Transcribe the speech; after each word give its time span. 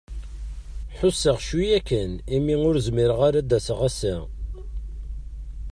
Ḥuseɣ 0.97 1.37
cwiya 1.47 1.79
kan 1.87 2.11
i 2.35 2.37
mi 2.45 2.55
ur 2.69 2.75
zmireɣ 2.85 3.19
ara 3.27 3.37
ad 3.41 3.47
d-aseɣ 3.49 3.79
ass-a. 3.87 4.15